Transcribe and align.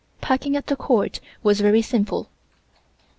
Packing 0.19 0.55
at 0.55 0.65
the 0.65 0.75
Court 0.75 1.19
was 1.43 1.61
very 1.61 1.83
simple. 1.83 2.31